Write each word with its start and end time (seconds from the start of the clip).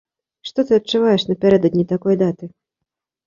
Што 0.49 0.63
ты 0.69 0.73
адчуваеш 0.79 1.25
напярэдадні 1.31 1.85
такой 1.93 2.15
даты? 2.25 2.45